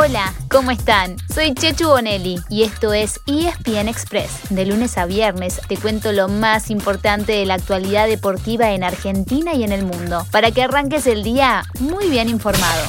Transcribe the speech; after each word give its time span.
Hola, 0.00 0.32
¿cómo 0.48 0.70
están? 0.70 1.16
Soy 1.34 1.54
Chechu 1.54 1.88
Bonelli 1.88 2.36
y 2.48 2.62
esto 2.62 2.92
es 2.92 3.18
ESPN 3.26 3.88
Express. 3.88 4.30
De 4.48 4.64
lunes 4.64 4.96
a 4.96 5.06
viernes 5.06 5.60
te 5.66 5.76
cuento 5.76 6.12
lo 6.12 6.28
más 6.28 6.70
importante 6.70 7.32
de 7.32 7.44
la 7.44 7.54
actualidad 7.54 8.06
deportiva 8.06 8.70
en 8.70 8.84
Argentina 8.84 9.54
y 9.54 9.64
en 9.64 9.72
el 9.72 9.84
mundo, 9.84 10.24
para 10.30 10.52
que 10.52 10.62
arranques 10.62 11.08
el 11.08 11.24
día 11.24 11.64
muy 11.80 12.08
bien 12.08 12.28
informado. 12.28 12.86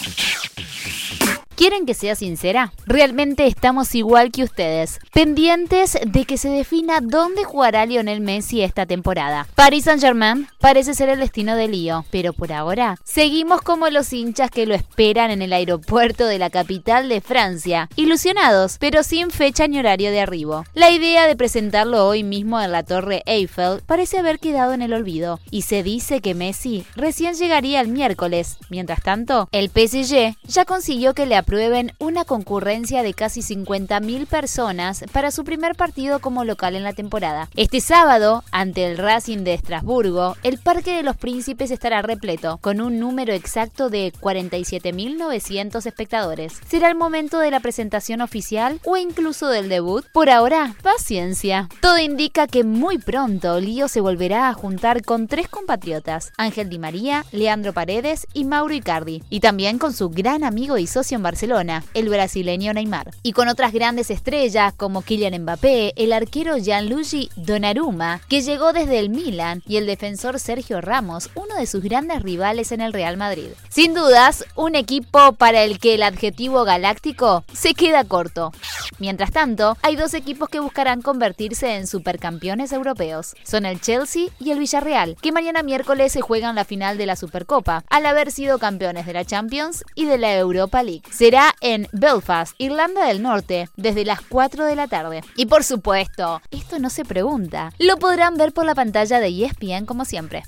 ¿Quieren 1.59 1.85
que 1.85 1.93
sea 1.93 2.15
sincera? 2.15 2.71
Realmente 2.85 3.45
estamos 3.45 3.93
igual 3.93 4.31
que 4.31 4.45
ustedes, 4.45 5.01
pendientes 5.11 5.97
de 6.07 6.23
que 6.23 6.37
se 6.37 6.47
defina 6.47 7.01
dónde 7.01 7.43
jugará 7.43 7.85
Lionel 7.85 8.21
Messi 8.21 8.61
esta 8.61 8.85
temporada. 8.85 9.45
Paris 9.55 9.83
Saint-Germain 9.83 10.47
parece 10.61 10.93
ser 10.93 11.09
el 11.09 11.19
destino 11.19 11.57
de 11.57 11.67
Lío, 11.67 12.05
pero 12.11 12.31
por 12.31 12.53
ahora 12.53 12.95
seguimos 13.03 13.61
como 13.61 13.89
los 13.89 14.13
hinchas 14.13 14.51
que 14.51 14.65
lo 14.65 14.73
esperan 14.73 15.31
en 15.31 15.41
el 15.41 15.51
aeropuerto 15.51 16.27
de 16.27 16.39
la 16.39 16.49
capital 16.49 17.09
de 17.09 17.19
Francia, 17.19 17.89
ilusionados, 17.97 18.77
pero 18.79 19.03
sin 19.03 19.29
fecha 19.29 19.67
ni 19.67 19.79
horario 19.79 20.11
de 20.11 20.21
arribo. 20.21 20.63
La 20.73 20.91
idea 20.91 21.27
de 21.27 21.35
presentarlo 21.35 22.07
hoy 22.07 22.23
mismo 22.23 22.61
en 22.61 22.71
la 22.71 22.83
Torre 22.83 23.21
Eiffel 23.25 23.81
parece 23.85 24.17
haber 24.17 24.39
quedado 24.39 24.71
en 24.71 24.81
el 24.81 24.93
olvido, 24.93 25.41
y 25.51 25.63
se 25.63 25.83
dice 25.83 26.21
que 26.21 26.35
Messi 26.35 26.85
recién 26.95 27.33
llegaría 27.33 27.81
el 27.81 27.89
miércoles. 27.89 28.59
Mientras 28.69 29.03
tanto, 29.03 29.49
el 29.51 29.69
PSG 29.69 30.37
ya 30.43 30.63
consiguió 30.63 31.13
que 31.13 31.25
le 31.25 31.35
prueben 31.49 31.93
una 31.97 32.25
concurrencia 32.25 33.01
de 33.01 33.15
casi 33.15 33.41
50.000 33.41 34.27
personas 34.27 35.03
para 35.11 35.31
su 35.31 35.43
primer 35.43 35.73
partido 35.73 36.19
como 36.19 36.45
local 36.45 36.75
en 36.75 36.83
la 36.83 36.93
temporada. 36.93 37.49
Este 37.55 37.81
sábado, 37.81 38.43
ante 38.51 38.85
el 38.85 38.99
Racing 38.99 39.39
de 39.39 39.55
Estrasburgo, 39.55 40.35
el 40.43 40.59
Parque 40.59 40.95
de 40.95 41.01
los 41.01 41.17
Príncipes 41.17 41.71
estará 41.71 42.03
repleto, 42.03 42.59
con 42.61 42.81
un 42.81 42.99
número 42.99 43.33
exacto 43.33 43.89
de 43.89 44.13
47.900 44.21 45.87
espectadores. 45.87 46.53
¿Será 46.67 46.87
el 46.87 46.95
momento 46.95 47.39
de 47.39 47.49
la 47.49 47.61
presentación 47.61 48.21
oficial 48.21 48.79
o 48.85 48.95
incluso 48.95 49.49
del 49.49 49.69
debut? 49.69 50.05
Por 50.13 50.29
ahora, 50.29 50.75
paciencia. 50.83 51.67
Todo 51.81 51.97
indica 51.97 52.45
que 52.45 52.63
muy 52.63 52.99
pronto 52.99 53.59
Lío 53.59 53.87
se 53.87 54.01
volverá 54.01 54.49
a 54.49 54.53
juntar 54.53 55.01
con 55.01 55.27
tres 55.27 55.47
compatriotas, 55.47 56.31
Ángel 56.37 56.69
Di 56.69 56.77
María, 56.77 57.25
Leandro 57.31 57.73
Paredes 57.73 58.27
y 58.35 58.45
Mauro 58.45 58.75
Icardi, 58.75 59.23
y 59.31 59.39
también 59.39 59.79
con 59.79 59.93
su 59.93 60.11
gran 60.11 60.43
amigo 60.43 60.77
y 60.77 60.85
socio 60.85 61.15
en 61.15 61.23
Barcelona 61.23 61.38
Barcelona, 61.39 61.85
el 61.93 62.09
brasileño 62.09 62.73
Neymar. 62.73 63.11
Y 63.23 63.31
con 63.31 63.47
otras 63.47 63.71
grandes 63.71 64.11
estrellas 64.11 64.73
como 64.75 65.03
Kylian 65.03 65.41
Mbappé, 65.41 65.93
el 65.95 66.11
arquero 66.11 66.57
Gianluigi 66.57 67.29
Donnarumma, 67.37 68.19
que 68.27 68.41
llegó 68.41 68.73
desde 68.73 68.99
el 68.99 69.09
Milan, 69.09 69.63
y 69.65 69.77
el 69.77 69.85
defensor 69.85 70.37
Sergio 70.37 70.81
Ramos, 70.81 71.29
uno 71.35 71.55
de 71.55 71.65
sus 71.65 71.81
grandes 71.81 72.23
rivales 72.23 72.73
en 72.73 72.81
el 72.81 72.91
Real 72.91 73.15
Madrid. 73.15 73.51
Sin 73.69 73.93
dudas, 73.93 74.43
un 74.55 74.75
equipo 74.75 75.31
para 75.31 75.63
el 75.63 75.79
que 75.79 75.95
el 75.95 76.03
adjetivo 76.03 76.65
galáctico 76.65 77.45
se 77.53 77.73
queda 77.73 78.03
corto. 78.03 78.51
Mientras 78.97 79.31
tanto, 79.31 79.77
hay 79.81 79.95
dos 79.95 80.13
equipos 80.13 80.49
que 80.49 80.59
buscarán 80.59 81.01
convertirse 81.01 81.77
en 81.77 81.87
supercampeones 81.87 82.73
europeos. 82.73 83.33
Son 83.45 83.65
el 83.65 83.79
Chelsea 83.79 84.27
y 84.39 84.51
el 84.51 84.59
Villarreal, 84.59 85.15
que 85.21 85.31
mañana 85.31 85.63
miércoles 85.63 86.11
se 86.11 86.19
juegan 86.19 86.55
la 86.55 86.65
final 86.65 86.97
de 86.97 87.05
la 87.05 87.15
Supercopa, 87.15 87.85
al 87.89 88.05
haber 88.05 88.33
sido 88.33 88.59
campeones 88.59 89.05
de 89.05 89.13
la 89.13 89.23
Champions 89.23 89.85
y 89.95 90.03
de 90.03 90.17
la 90.17 90.35
Europa 90.35 90.83
League 90.83 91.03
será 91.29 91.53
en 91.61 91.87
Belfast, 91.91 92.55
Irlanda 92.57 93.05
del 93.05 93.21
Norte, 93.21 93.69
desde 93.75 94.03
las 94.03 94.19
4 94.19 94.65
de 94.65 94.75
la 94.75 94.87
tarde. 94.87 95.21
Y 95.35 95.45
por 95.45 95.63
supuesto, 95.63 96.41
esto 96.49 96.79
no 96.79 96.89
se 96.89 97.05
pregunta, 97.05 97.71
lo 97.77 97.97
podrán 97.97 98.35
ver 98.35 98.51
por 98.51 98.65
la 98.65 98.73
pantalla 98.73 99.19
de 99.19 99.27
ESPN 99.27 99.85
como 99.85 100.05
siempre. 100.05 100.41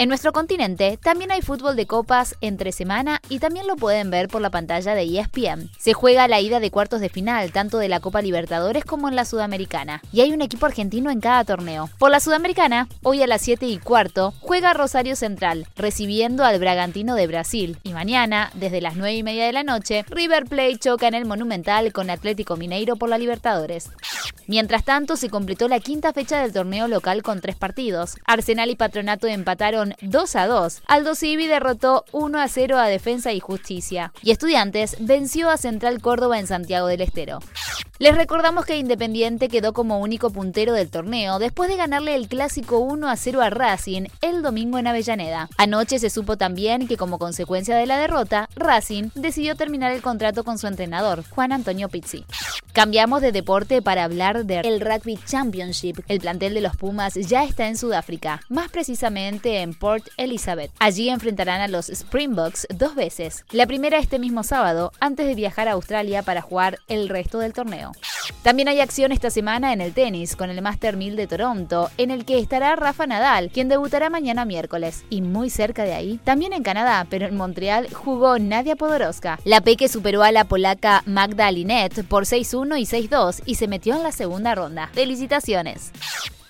En 0.00 0.08
nuestro 0.08 0.30
continente 0.30 0.96
también 1.02 1.32
hay 1.32 1.42
fútbol 1.42 1.74
de 1.74 1.88
copas 1.88 2.36
entre 2.40 2.70
semana 2.70 3.20
y 3.28 3.40
también 3.40 3.66
lo 3.66 3.74
pueden 3.74 4.12
ver 4.12 4.28
por 4.28 4.40
la 4.40 4.48
pantalla 4.48 4.94
de 4.94 5.02
ESPN. 5.02 5.72
Se 5.76 5.92
juega 5.92 6.28
la 6.28 6.40
ida 6.40 6.60
de 6.60 6.70
cuartos 6.70 7.00
de 7.00 7.08
final 7.08 7.50
tanto 7.50 7.78
de 7.78 7.88
la 7.88 7.98
Copa 7.98 8.22
Libertadores 8.22 8.84
como 8.84 9.08
en 9.08 9.16
la 9.16 9.24
Sudamericana 9.24 10.00
y 10.12 10.20
hay 10.20 10.30
un 10.30 10.40
equipo 10.40 10.66
argentino 10.66 11.10
en 11.10 11.20
cada 11.20 11.42
torneo. 11.42 11.90
Por 11.98 12.12
la 12.12 12.20
Sudamericana, 12.20 12.86
hoy 13.02 13.24
a 13.24 13.26
las 13.26 13.42
7 13.42 13.66
y 13.66 13.78
cuarto, 13.78 14.32
juega 14.38 14.72
Rosario 14.72 15.16
Central 15.16 15.66
recibiendo 15.74 16.44
al 16.44 16.60
Bragantino 16.60 17.16
de 17.16 17.26
Brasil 17.26 17.76
y 17.82 17.92
mañana, 17.92 18.52
desde 18.54 18.80
las 18.80 18.94
9 18.94 19.16
y 19.16 19.22
media 19.24 19.46
de 19.46 19.52
la 19.52 19.64
noche, 19.64 20.04
River 20.10 20.44
Plate 20.44 20.78
choca 20.78 21.08
en 21.08 21.14
el 21.14 21.26
Monumental 21.26 21.92
con 21.92 22.08
Atlético 22.08 22.56
Mineiro 22.56 22.94
por 22.94 23.08
la 23.08 23.18
Libertadores. 23.18 23.90
Mientras 24.48 24.82
tanto, 24.82 25.16
se 25.16 25.28
completó 25.28 25.68
la 25.68 25.78
quinta 25.78 26.14
fecha 26.14 26.40
del 26.40 26.54
torneo 26.54 26.88
local 26.88 27.22
con 27.22 27.42
tres 27.42 27.54
partidos. 27.54 28.16
Arsenal 28.24 28.70
y 28.70 28.76
Patronato 28.76 29.26
empataron 29.26 29.94
2 30.00 30.36
a 30.36 30.46
2. 30.46 30.82
Aldo 30.86 31.14
Civi 31.14 31.46
derrotó 31.46 32.06
1 32.12 32.40
a 32.40 32.48
0 32.48 32.78
a 32.78 32.86
Defensa 32.86 33.34
y 33.34 33.40
Justicia. 33.40 34.10
Y 34.22 34.30
Estudiantes 34.30 34.96
venció 35.00 35.50
a 35.50 35.58
Central 35.58 36.00
Córdoba 36.00 36.38
en 36.38 36.46
Santiago 36.46 36.86
del 36.86 37.02
Estero. 37.02 37.40
Les 38.00 38.16
recordamos 38.16 38.64
que 38.64 38.78
Independiente 38.78 39.48
quedó 39.48 39.72
como 39.72 39.98
único 39.98 40.30
puntero 40.30 40.72
del 40.72 40.88
torneo 40.88 41.40
después 41.40 41.68
de 41.68 41.74
ganarle 41.74 42.14
el 42.14 42.28
clásico 42.28 42.78
1 42.78 43.08
a 43.08 43.16
0 43.16 43.42
a 43.42 43.50
Racing 43.50 44.04
el 44.20 44.40
domingo 44.40 44.78
en 44.78 44.86
Avellaneda. 44.86 45.48
Anoche 45.56 45.98
se 45.98 46.08
supo 46.08 46.36
también 46.36 46.86
que 46.86 46.96
como 46.96 47.18
consecuencia 47.18 47.76
de 47.76 47.86
la 47.86 47.98
derrota, 47.98 48.48
Racing 48.54 49.10
decidió 49.16 49.56
terminar 49.56 49.90
el 49.90 50.00
contrato 50.00 50.44
con 50.44 50.58
su 50.58 50.68
entrenador, 50.68 51.24
Juan 51.30 51.50
Antonio 51.50 51.88
Pizzi. 51.88 52.24
Cambiamos 52.72 53.20
de 53.20 53.32
deporte 53.32 53.82
para 53.82 54.04
hablar 54.04 54.44
del 54.44 54.80
Rugby 54.80 55.18
Championship. 55.26 55.98
El 56.06 56.20
plantel 56.20 56.54
de 56.54 56.60
los 56.60 56.76
Pumas 56.76 57.14
ya 57.14 57.42
está 57.42 57.66
en 57.66 57.76
Sudáfrica, 57.76 58.42
más 58.48 58.68
precisamente 58.68 59.62
en 59.62 59.74
Port 59.74 60.06
Elizabeth. 60.16 60.70
Allí 60.78 61.08
enfrentarán 61.08 61.60
a 61.60 61.66
los 61.66 61.88
Springboks 61.88 62.68
dos 62.72 62.94
veces. 62.94 63.44
La 63.50 63.66
primera 63.66 63.98
este 63.98 64.20
mismo 64.20 64.44
sábado, 64.44 64.92
antes 65.00 65.26
de 65.26 65.34
viajar 65.34 65.66
a 65.66 65.72
Australia 65.72 66.22
para 66.22 66.42
jugar 66.42 66.78
el 66.86 67.08
resto 67.08 67.40
del 67.40 67.52
torneo. 67.52 67.87
También 68.42 68.68
hay 68.68 68.80
acción 68.80 69.12
esta 69.12 69.30
semana 69.30 69.72
en 69.72 69.80
el 69.80 69.92
tenis 69.92 70.36
con 70.36 70.50
el 70.50 70.62
Master 70.62 70.96
1000 70.96 71.16
de 71.16 71.26
Toronto, 71.26 71.90
en 71.98 72.10
el 72.10 72.24
que 72.24 72.38
estará 72.38 72.76
Rafa 72.76 73.06
Nadal, 73.06 73.50
quien 73.50 73.68
debutará 73.68 74.10
mañana 74.10 74.44
miércoles. 74.44 75.04
Y 75.10 75.22
muy 75.22 75.50
cerca 75.50 75.84
de 75.84 75.94
ahí, 75.94 76.20
también 76.24 76.52
en 76.52 76.62
Canadá, 76.62 77.06
pero 77.08 77.26
en 77.26 77.36
Montreal 77.36 77.88
jugó 77.92 78.38
Nadia 78.38 78.76
Podoroska. 78.76 79.38
La 79.44 79.60
Peque 79.60 79.88
superó 79.88 80.22
a 80.22 80.32
la 80.32 80.44
polaca 80.44 81.02
Magda 81.06 81.50
Linet 81.50 82.04
por 82.06 82.24
6-1 82.24 82.78
y 82.78 82.84
6-2 82.84 83.42
y 83.44 83.56
se 83.56 83.68
metió 83.68 83.96
en 83.96 84.02
la 84.02 84.12
segunda 84.12 84.54
ronda. 84.54 84.90
¡Felicitaciones! 84.92 85.92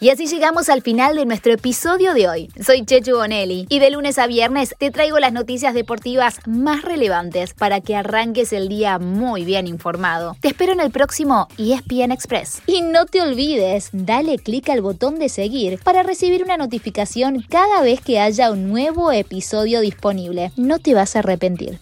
Y 0.01 0.11
así 0.11 0.29
llegamos 0.29 0.69
al 0.69 0.83
final 0.83 1.17
de 1.17 1.27
nuestro 1.27 1.53
episodio 1.53 2.15
de 2.15 2.29
hoy. 2.29 2.51
Soy 2.65 2.85
Chechu 2.85 3.17
Bonelli 3.17 3.67
y 3.69 3.81
de 3.81 3.91
lunes 3.91 4.19
a 4.19 4.29
viernes 4.29 4.77
te 4.79 4.93
traigo 4.93 5.19
las 5.19 5.33
noticias 5.33 5.75
deportivas 5.75 6.39
más 6.47 6.83
relevantes 6.83 7.53
para 7.53 7.81
que 7.81 7.97
arranques 7.97 8.53
el 8.53 8.69
día 8.69 9.01
muy 9.01 9.45
bien 9.45 9.67
informado. 9.67 10.37
Te 10.41 10.49
espero 10.49 10.73
en 10.73 10.79
el 10.79 10.93
próximo 10.93 11.49
ESPN 11.59 12.13
Express. 12.13 12.63
Y 12.69 12.83
no 12.83 13.07
te 13.07 13.23
olvides, 13.23 13.89
dale 13.93 14.39
clic 14.39 14.69
al 14.69 14.83
botón 14.83 15.19
de 15.19 15.29
seguir 15.29 15.81
para 15.83 16.05
recibir 16.05 16.45
una 16.45 16.57
notificación 16.57 17.45
cada 17.49 17.83
vez 17.83 18.01
que 18.01 18.21
haya 18.21 18.53
un 18.53 18.69
nuevo 18.69 19.11
episodio 19.11 19.81
disponible. 19.81 20.53
No 20.57 20.79
te 20.79 20.95
vas 20.95 21.17
a 21.17 21.19
arrepentir. 21.19 21.81